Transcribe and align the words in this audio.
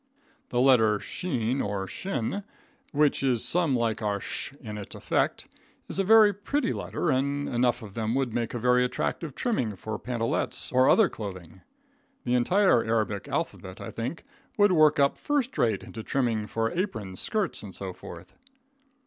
The 0.49 0.59
letter 0.59 0.99
"sheen" 0.99 1.61
or 1.61 1.87
"shin," 1.87 2.41
which 2.91 3.21
is 3.21 3.45
some 3.45 3.75
like 3.75 4.01
our 4.01 4.19
"sh" 4.19 4.51
in 4.59 4.79
its 4.79 4.95
effect, 4.95 5.47
is 5.87 5.99
a 5.99 6.03
very 6.03 6.33
pretty 6.33 6.73
letter, 6.73 7.11
and 7.11 7.47
enough 7.47 7.83
of 7.83 7.93
them 7.93 8.15
would 8.15 8.33
make 8.33 8.51
very 8.53 8.83
attractive 8.83 9.35
trimming 9.35 9.75
for 9.75 9.99
pantalets 9.99 10.71
or 10.71 10.89
other 10.89 11.07
clothing. 11.07 11.61
The 12.23 12.33
entire 12.33 12.83
Arabic 12.83 13.27
alphabet, 13.27 13.79
I 13.79 13.91
think, 13.91 14.23
would 14.57 14.71
work 14.71 14.99
up 14.99 15.19
first 15.19 15.55
rate 15.59 15.83
into 15.83 16.01
trimming 16.01 16.47
for 16.47 16.71
aprons, 16.71 17.19
skirts, 17.19 17.61
and 17.61 17.75
so 17.75 17.93
forth. 17.93 18.33